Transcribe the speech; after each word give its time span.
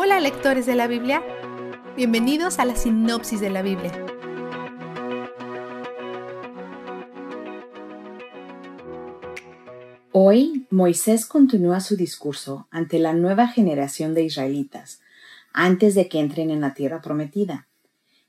Hola 0.00 0.20
lectores 0.20 0.64
de 0.64 0.76
la 0.76 0.86
Biblia, 0.86 1.24
bienvenidos 1.96 2.60
a 2.60 2.64
la 2.64 2.76
sinopsis 2.76 3.40
de 3.40 3.50
la 3.50 3.62
Biblia. 3.62 3.90
Hoy 10.12 10.68
Moisés 10.70 11.26
continúa 11.26 11.80
su 11.80 11.96
discurso 11.96 12.68
ante 12.70 13.00
la 13.00 13.12
nueva 13.12 13.48
generación 13.48 14.14
de 14.14 14.22
israelitas, 14.22 15.00
antes 15.52 15.96
de 15.96 16.08
que 16.08 16.20
entren 16.20 16.52
en 16.52 16.60
la 16.60 16.74
tierra 16.74 17.02
prometida. 17.02 17.66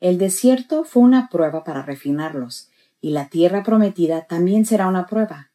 El 0.00 0.18
desierto 0.18 0.84
fue 0.84 1.02
una 1.02 1.30
prueba 1.30 1.64
para 1.64 1.80
refinarlos, 1.80 2.68
y 3.00 3.12
la 3.12 3.30
tierra 3.30 3.62
prometida 3.62 4.26
también 4.26 4.66
será 4.66 4.86
una 4.86 5.06
prueba. 5.06 5.50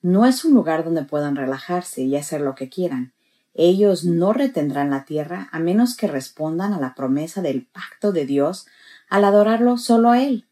No 0.00 0.24
es 0.24 0.42
un 0.46 0.54
lugar 0.54 0.84
donde 0.84 1.04
puedan 1.04 1.36
relajarse 1.36 2.00
y 2.00 2.16
hacer 2.16 2.40
lo 2.40 2.54
que 2.54 2.70
quieran, 2.70 3.13
ellos 3.54 4.04
no 4.04 4.32
retendrán 4.32 4.90
la 4.90 5.04
tierra 5.04 5.48
a 5.52 5.60
menos 5.60 5.96
que 5.96 6.08
respondan 6.08 6.72
a 6.72 6.80
la 6.80 6.94
promesa 6.94 7.40
del 7.40 7.64
pacto 7.64 8.12
de 8.12 8.26
Dios 8.26 8.66
al 9.08 9.24
adorarlo 9.24 9.78
solo 9.78 10.10
a 10.10 10.20
Él. 10.20 10.46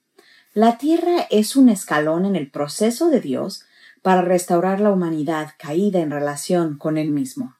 La 0.55 0.79
tierra 0.79 1.27
es 1.31 1.57
un 1.57 1.69
escalón 1.69 2.25
en 2.25 2.37
el 2.37 2.51
proceso 2.51 3.09
de 3.09 3.21
Dios 3.21 3.65
para 4.03 4.23
restaurar 4.23 4.81
la 4.81 4.91
humanidad 4.91 5.51
caída 5.59 6.01
en 6.01 6.11
relación 6.11 6.79
con 6.79 6.97
Él 6.97 7.11
mismo. 7.11 7.57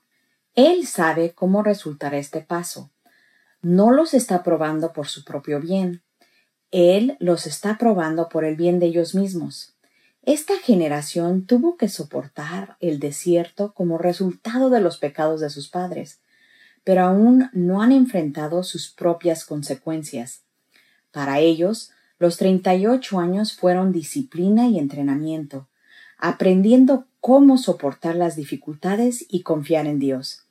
Él 0.55 0.87
sabe 0.87 1.33
cómo 1.33 1.63
resultará 1.63 2.19
este 2.19 2.41
paso. 2.41 2.91
No 3.63 3.91
los 3.91 4.13
está 4.15 4.43
probando 4.43 4.93
por 4.93 5.09
su 5.09 5.25
propio 5.25 5.61
bien. 5.61 6.03
Él 6.71 7.17
los 7.21 7.47
está 7.47 7.79
probando 7.79 8.29
por 8.29 8.45
el 8.45 8.57
bien 8.57 8.79
de 8.79 8.87
ellos 8.87 9.15
mismos. 9.15 9.72
Esta 10.25 10.57
generación 10.59 11.47
tuvo 11.47 11.77
que 11.77 11.89
soportar 11.89 12.77
el 12.79 13.01
desierto 13.01 13.75
como 13.75 13.99
resultado 13.99 14.71
de 14.71 14.81
los 14.81 14.99
pecados 14.99 15.41
de 15.41 15.51
sus 15.51 15.69
padres, 15.69 16.21
pero 16.85 17.03
aún 17.03 17.51
no 17.53 17.83
han 17.83 17.91
enfrentado 17.91 18.63
sus 18.63 18.89
propias 18.89 19.45
consecuencias. 19.45 20.45
Para 21.11 21.41
ellos, 21.41 21.91
los 22.21 22.37
38 22.37 23.19
años 23.19 23.53
fueron 23.55 23.91
disciplina 23.91 24.69
y 24.69 24.79
entrenamiento, 24.79 25.69
aprendiendo 26.19 27.09
cómo 27.19 27.59
soportar 27.59 28.15
las 28.15 28.37
dificultades 28.37 29.27
y 29.29 29.43
confiar 29.43 29.89
en 29.89 29.99
Dios. 29.99 30.47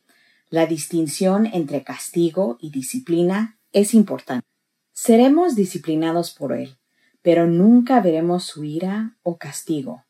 La 0.50 0.66
distinción 0.66 1.46
entre 1.46 1.84
castigo 1.84 2.58
y 2.60 2.72
disciplina 2.72 3.58
es 3.72 3.94
importante. 3.94 4.46
Seremos 4.92 5.56
disciplinados 5.56 6.32
por 6.32 6.52
Él, 6.52 6.78
pero 7.22 7.48
nunca 7.48 8.02
veremos 8.02 8.44
su 8.44 8.64
ira 8.64 9.16
o 9.24 9.38
castigo. 9.38 10.06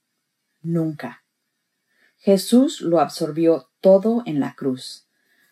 Nunca. 0.61 1.23
Jesús 2.17 2.81
lo 2.81 2.99
absorbió 2.99 3.69
todo 3.81 4.23
en 4.25 4.39
la 4.39 4.55
cruz. 4.55 5.07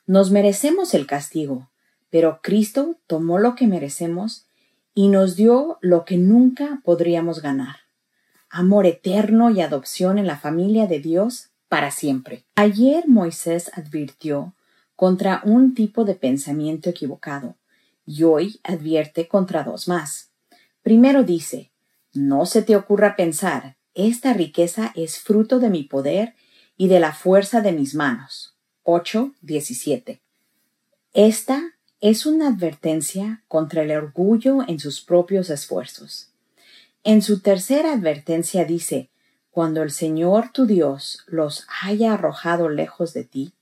Nos 0.06 0.32
merecemos 0.32 0.94
el 0.94 1.08
castigo, 1.08 1.70
pero 2.10 2.40
Cristo 2.42 2.98
tomó 3.08 3.40
lo 3.40 3.56
que 3.56 3.68
merecemos 3.68 4.48
y 4.94 5.08
nos 5.08 5.36
dio 5.36 5.78
lo 5.82 6.06
que 6.06 6.18
nunca 6.18 6.82
podríamos 6.84 7.42
ganar. 7.42 7.78
Amor 8.50 8.86
eterno 8.86 9.50
y 9.52 9.62
adopción 9.62 10.18
en 10.18 10.28
la 10.28 10.38
familia 10.38 10.88
de 10.88 11.00
Dios 11.00 11.50
para 11.68 11.92
siempre. 11.92 12.46
Ayer 12.56 13.08
Moisés 13.08 13.72
advirtió 13.76 14.56
contra 14.96 15.42
un 15.46 15.76
tipo 15.76 16.04
de 16.04 16.16
pensamiento 16.16 16.90
equivocado 16.90 17.56
y 18.06 18.24
hoy 18.24 18.60
advierte 18.64 19.28
contra 19.28 19.64
dos 19.64 19.88
más. 19.88 20.29
Primero 20.90 21.22
dice, 21.22 21.72
no 22.14 22.48
se 22.48 22.64
te 22.64 22.76
ocurra 22.76 23.16
pensar, 23.16 23.78
esta 23.94 24.34
riqueza 24.34 24.92
es 24.96 25.20
fruto 25.20 25.60
de 25.60 25.70
mi 25.70 25.84
poder 25.84 26.34
y 26.78 26.88
de 26.88 27.00
la 27.00 27.14
fuerza 27.14 27.62
de 27.62 27.74
mis 27.74 27.94
manos. 27.94 28.58
8, 28.82 29.36
17. 29.40 30.20
Esta 31.14 31.62
es 32.02 32.26
una 32.26 32.48
advertencia 32.48 33.44
contra 33.48 33.84
el 33.84 33.92
orgullo 33.92 34.68
en 34.68 34.80
sus 34.80 35.02
propios 35.02 35.52
esfuerzos. 35.52 36.32
En 37.04 37.22
su 37.22 37.42
tercera 37.42 37.94
advertencia 37.94 38.66
dice, 38.66 39.12
cuando 39.52 39.84
el 39.84 39.92
Señor 39.92 40.50
tu 40.52 40.66
Dios 40.66 41.24
los 41.28 41.68
haya 41.84 42.16
arrojado 42.16 42.68
lejos 42.68 43.14
de 43.14 43.26
ti, 43.26 43.54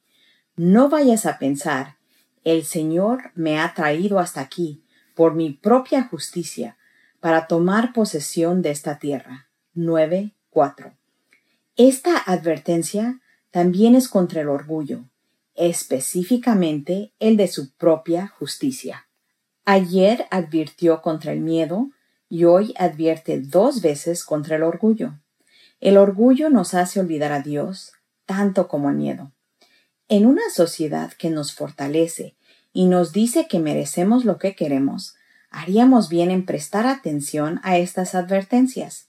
no 0.56 0.88
vayas 0.88 1.26
a 1.26 1.40
pensar, 1.40 1.98
el 2.46 2.64
Señor 2.64 3.32
me 3.36 3.60
ha 3.60 3.74
traído 3.74 4.20
hasta 4.20 4.40
aquí 4.40 4.82
por 5.14 5.36
mi 5.36 5.52
propia 5.52 6.04
justicia, 6.04 6.78
para 7.20 7.48
tomar 7.48 7.94
posesión 7.94 8.62
de 8.62 8.72
esta 8.72 9.00
tierra. 9.00 9.50
9.4. 9.76 10.94
Esta 11.76 12.18
advertencia 12.18 13.22
también 13.52 13.96
es 13.96 14.08
contra 14.08 14.42
el 14.42 14.50
orgullo, 14.50 15.06
específicamente 15.56 17.14
el 17.20 17.38
de 17.38 17.48
su 17.48 17.72
propia 17.76 18.28
justicia. 18.28 19.08
Ayer 19.66 20.26
advirtió 20.32 21.02
contra 21.02 21.34
el 21.34 21.42
miedo 21.42 21.90
y 22.30 22.46
hoy 22.46 22.74
advierte 22.78 23.40
dos 23.40 23.82
veces 23.82 24.24
contra 24.24 24.56
el 24.56 24.64
orgullo. 24.64 25.20
El 25.80 25.98
orgullo 25.98 26.50
nos 26.50 26.74
hace 26.74 27.00
olvidar 27.00 27.32
a 27.32 27.42
Dios 27.42 27.94
tanto 28.26 28.68
como 28.68 28.90
el 28.90 28.96
miedo. 28.96 29.32
En 30.08 30.26
una 30.26 30.50
sociedad 30.54 31.12
que 31.14 31.30
nos 31.30 31.54
fortalece 31.54 32.38
y 32.72 32.86
nos 32.86 33.12
dice 33.12 33.48
que 33.48 33.60
merecemos 33.60 34.24
lo 34.24 34.38
que 34.38 34.56
queremos, 34.56 35.17
haríamos 35.50 36.10
bien 36.10 36.32
en 36.32 36.46
prestar 36.46 36.86
atención 36.86 37.60
a 37.64 37.78
estas 37.78 38.16
advertencias. 38.16 39.08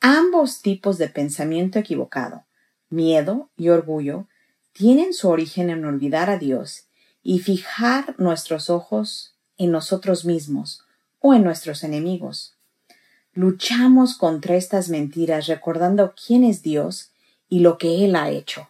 Ambos 0.00 0.62
tipos 0.62 0.98
de 0.98 1.08
pensamiento 1.08 1.78
equivocado, 1.78 2.44
miedo 2.88 3.50
y 3.56 3.70
orgullo, 3.70 4.28
tienen 4.72 5.14
su 5.14 5.28
origen 5.28 5.70
en 5.70 5.84
olvidar 5.84 6.30
a 6.30 6.38
Dios 6.38 6.88
y 7.22 7.38
fijar 7.40 8.14
nuestros 8.18 8.70
ojos 8.70 9.34
en 9.56 9.72
nosotros 9.72 10.24
mismos 10.24 10.84
o 11.18 11.34
en 11.34 11.42
nuestros 11.42 11.82
enemigos. 11.82 12.56
Luchamos 13.32 14.16
contra 14.16 14.54
estas 14.54 14.88
mentiras 14.88 15.46
recordando 15.46 16.14
quién 16.14 16.44
es 16.44 16.62
Dios 16.62 17.10
y 17.48 17.60
lo 17.60 17.78
que 17.78 18.04
Él 18.04 18.16
ha 18.16 18.30
hecho. 18.30 18.68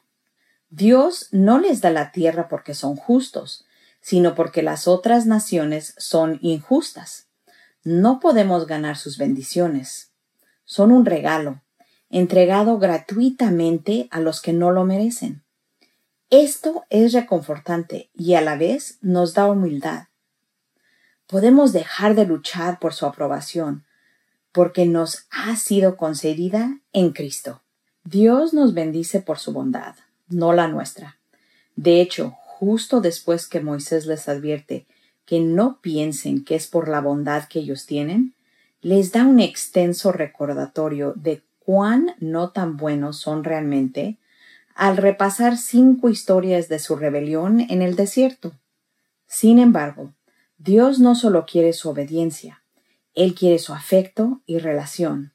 Dios 0.70 1.28
no 1.32 1.58
les 1.58 1.80
da 1.80 1.90
la 1.90 2.12
tierra 2.12 2.48
porque 2.48 2.74
son 2.74 2.96
justos, 2.96 3.65
sino 4.06 4.36
porque 4.36 4.62
las 4.62 4.86
otras 4.86 5.26
naciones 5.26 5.92
son 5.98 6.38
injustas. 6.40 7.26
No 7.82 8.20
podemos 8.20 8.68
ganar 8.68 8.96
sus 8.96 9.18
bendiciones. 9.18 10.12
Son 10.64 10.92
un 10.92 11.04
regalo, 11.04 11.64
entregado 12.08 12.78
gratuitamente 12.78 14.06
a 14.12 14.20
los 14.20 14.40
que 14.40 14.52
no 14.52 14.70
lo 14.70 14.84
merecen. 14.84 15.42
Esto 16.30 16.84
es 16.88 17.14
reconfortante 17.14 18.08
y 18.14 18.34
a 18.34 18.42
la 18.42 18.56
vez 18.56 18.98
nos 19.00 19.34
da 19.34 19.46
humildad. 19.46 20.04
Podemos 21.26 21.72
dejar 21.72 22.14
de 22.14 22.26
luchar 22.26 22.78
por 22.78 22.94
su 22.94 23.06
aprobación, 23.06 23.86
porque 24.52 24.86
nos 24.86 25.26
ha 25.30 25.56
sido 25.56 25.96
concedida 25.96 26.78
en 26.92 27.10
Cristo. 27.10 27.64
Dios 28.04 28.54
nos 28.54 28.72
bendice 28.72 29.18
por 29.18 29.40
su 29.40 29.52
bondad, 29.52 29.96
no 30.28 30.52
la 30.52 30.68
nuestra. 30.68 31.18
De 31.74 32.00
hecho, 32.00 32.36
justo 32.58 33.02
después 33.02 33.48
que 33.48 33.60
Moisés 33.60 34.06
les 34.06 34.30
advierte 34.30 34.86
que 35.26 35.40
no 35.40 35.82
piensen 35.82 36.42
que 36.42 36.54
es 36.54 36.68
por 36.68 36.88
la 36.88 37.02
bondad 37.02 37.44
que 37.48 37.58
ellos 37.58 37.84
tienen, 37.84 38.34
les 38.80 39.12
da 39.12 39.24
un 39.24 39.40
extenso 39.40 40.10
recordatorio 40.10 41.12
de 41.16 41.42
cuán 41.58 42.14
no 42.18 42.52
tan 42.52 42.78
buenos 42.78 43.18
son 43.18 43.44
realmente 43.44 44.18
al 44.74 44.96
repasar 44.96 45.58
cinco 45.58 46.08
historias 46.08 46.68
de 46.70 46.78
su 46.78 46.96
rebelión 46.96 47.60
en 47.60 47.82
el 47.82 47.94
desierto. 47.94 48.54
Sin 49.26 49.58
embargo, 49.58 50.14
Dios 50.56 50.98
no 50.98 51.14
solo 51.14 51.44
quiere 51.44 51.74
su 51.74 51.90
obediencia, 51.90 52.62
Él 53.14 53.34
quiere 53.34 53.58
su 53.58 53.74
afecto 53.74 54.40
y 54.46 54.58
relación. 54.58 55.34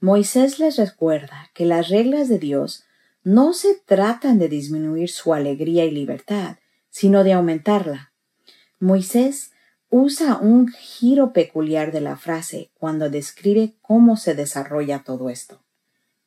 Moisés 0.00 0.58
les 0.58 0.76
recuerda 0.76 1.50
que 1.54 1.66
las 1.66 1.88
reglas 1.88 2.28
de 2.28 2.40
Dios 2.40 2.84
no 3.28 3.52
se 3.52 3.74
tratan 3.84 4.38
de 4.38 4.48
disminuir 4.48 5.10
su 5.10 5.34
alegría 5.34 5.84
y 5.84 5.90
libertad, 5.90 6.56
sino 6.88 7.24
de 7.24 7.34
aumentarla. 7.34 8.14
Moisés 8.80 9.50
usa 9.90 10.38
un 10.38 10.68
giro 10.68 11.34
peculiar 11.34 11.92
de 11.92 12.00
la 12.00 12.16
frase 12.16 12.70
cuando 12.72 13.10
describe 13.10 13.74
cómo 13.82 14.16
se 14.16 14.34
desarrolla 14.34 15.02
todo 15.04 15.28
esto. 15.28 15.62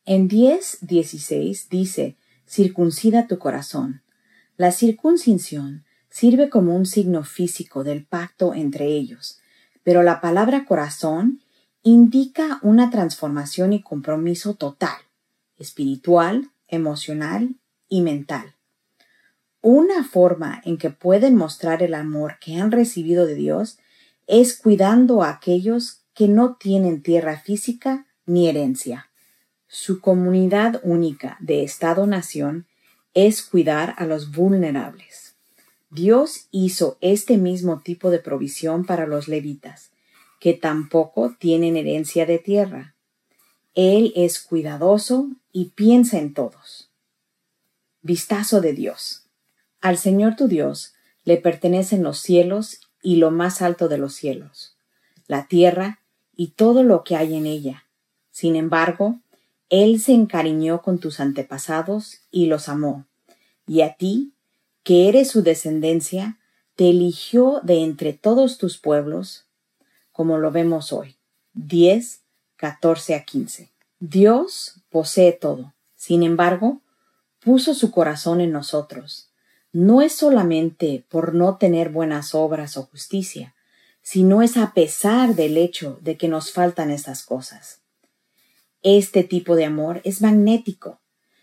En 0.04 0.28
10.16 0.28 1.66
dice, 1.70 2.16
circuncida 2.46 3.26
tu 3.26 3.40
corazón. 3.40 4.02
La 4.56 4.70
circuncisión 4.70 5.84
sirve 6.08 6.50
como 6.50 6.76
un 6.76 6.86
signo 6.86 7.24
físico 7.24 7.82
del 7.82 8.06
pacto 8.06 8.54
entre 8.54 8.86
ellos, 8.86 9.40
pero 9.82 10.04
la 10.04 10.20
palabra 10.20 10.66
corazón 10.66 11.42
indica 11.82 12.60
una 12.62 12.90
transformación 12.90 13.72
y 13.72 13.82
compromiso 13.82 14.54
total, 14.54 14.98
espiritual, 15.58 16.51
emocional 16.72 17.54
y 17.88 18.00
mental. 18.00 18.56
Una 19.60 20.02
forma 20.02 20.60
en 20.64 20.76
que 20.76 20.90
pueden 20.90 21.36
mostrar 21.36 21.84
el 21.84 21.94
amor 21.94 22.38
que 22.40 22.56
han 22.56 22.72
recibido 22.72 23.26
de 23.26 23.36
Dios 23.36 23.78
es 24.26 24.56
cuidando 24.56 25.22
a 25.22 25.30
aquellos 25.30 26.02
que 26.14 26.26
no 26.26 26.56
tienen 26.56 27.02
tierra 27.02 27.38
física 27.38 28.06
ni 28.26 28.48
herencia. 28.48 29.10
Su 29.68 30.00
comunidad 30.00 30.80
única 30.82 31.36
de 31.40 31.62
Estado-nación 31.62 32.66
es 33.14 33.42
cuidar 33.42 33.94
a 33.98 34.06
los 34.06 34.32
vulnerables. 34.32 35.36
Dios 35.90 36.48
hizo 36.50 36.96
este 37.00 37.36
mismo 37.36 37.80
tipo 37.80 38.10
de 38.10 38.18
provisión 38.18 38.84
para 38.84 39.06
los 39.06 39.28
levitas, 39.28 39.90
que 40.40 40.54
tampoco 40.54 41.36
tienen 41.38 41.76
herencia 41.76 42.26
de 42.26 42.38
tierra. 42.38 42.94
Él 43.74 44.12
es 44.16 44.40
cuidadoso 44.40 45.30
y 45.52 45.66
piensa 45.70 46.18
en 46.18 46.34
todos. 46.34 46.90
Vistazo 48.02 48.60
de 48.60 48.72
Dios. 48.72 49.24
Al 49.80 49.96
Señor 49.96 50.36
tu 50.36 50.46
Dios 50.48 50.94
le 51.24 51.36
pertenecen 51.38 52.02
los 52.02 52.18
cielos 52.18 52.80
y 53.02 53.16
lo 53.16 53.30
más 53.30 53.62
alto 53.62 53.88
de 53.88 53.98
los 53.98 54.14
cielos, 54.14 54.76
la 55.26 55.46
tierra 55.48 56.00
y 56.34 56.48
todo 56.48 56.82
lo 56.82 57.04
que 57.04 57.16
hay 57.16 57.34
en 57.34 57.46
ella. 57.46 57.86
Sin 58.30 58.56
embargo, 58.56 59.20
Él 59.68 60.00
se 60.00 60.12
encariñó 60.12 60.82
con 60.82 60.98
tus 60.98 61.20
antepasados 61.20 62.22
y 62.30 62.46
los 62.46 62.68
amó, 62.68 63.06
y 63.66 63.82
a 63.82 63.94
ti, 63.94 64.32
que 64.82 65.08
eres 65.08 65.30
su 65.30 65.42
descendencia, 65.42 66.38
te 66.76 66.90
eligió 66.90 67.60
de 67.62 67.82
entre 67.82 68.12
todos 68.12 68.58
tus 68.58 68.78
pueblos, 68.78 69.46
como 70.10 70.38
lo 70.38 70.50
vemos 70.50 70.92
hoy. 70.92 71.16
10, 71.54 72.21
14 72.62 73.16
a 73.16 73.24
15. 73.24 73.72
Dios 73.98 74.76
posee 74.88 75.32
todo. 75.32 75.74
Sin 75.96 76.22
embargo, 76.22 76.80
puso 77.40 77.74
su 77.74 77.90
corazón 77.90 78.40
en 78.40 78.52
nosotros. 78.52 79.30
No 79.72 80.00
es 80.00 80.12
solamente 80.12 81.04
por 81.08 81.34
no 81.34 81.56
tener 81.56 81.88
buenas 81.88 82.36
obras 82.36 82.76
o 82.76 82.84
justicia, 82.84 83.56
sino 84.00 84.42
es 84.42 84.56
a 84.56 84.74
pesar 84.74 85.34
del 85.34 85.56
hecho 85.56 85.98
de 86.02 86.16
que 86.16 86.28
nos 86.28 86.52
faltan 86.52 86.92
estas 86.92 87.24
cosas. 87.24 87.80
Este 88.84 89.24
tipo 89.24 89.56
de 89.56 89.64
amor 89.64 90.00
es 90.04 90.22
magnético. 90.22 91.00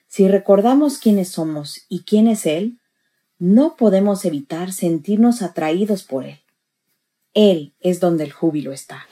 Si 0.08 0.26
recordamos 0.30 1.00
quiénes 1.00 1.28
somos 1.28 1.82
y 1.90 2.04
quién 2.04 2.30
es 2.30 2.46
Él, 2.46 2.80
no 3.40 3.76
podemos 3.76 4.24
evitar 4.24 4.72
sentirnos 4.72 5.42
atraídos 5.42 6.04
por 6.04 6.24
Él. 6.24 6.40
Él 7.34 7.74
es 7.82 8.00
donde 8.00 8.24
el 8.24 8.32
júbilo 8.32 8.72
está. 8.72 9.06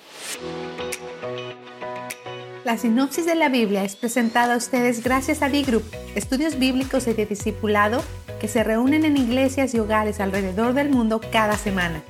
La 2.67 2.77
sinopsis 2.77 3.25
de 3.25 3.35
la 3.35 3.47
Biblia 3.47 3.85
es 3.85 3.95
presentada 3.95 4.53
a 4.53 4.57
ustedes 4.57 5.01
gracias 5.01 5.41
a 5.41 5.47
B-Group, 5.47 5.85
estudios 6.15 6.59
bíblicos 6.59 7.07
y 7.07 7.13
de 7.13 7.25
discipulado 7.25 8.03
que 8.41 8.49
se 8.49 8.61
reúnen 8.61 9.05
en 9.05 9.15
iglesias 9.15 9.73
y 9.73 9.79
hogares 9.79 10.19
alrededor 10.19 10.73
del 10.73 10.89
mundo 10.89 11.21
cada 11.31 11.55
semana. 11.55 12.03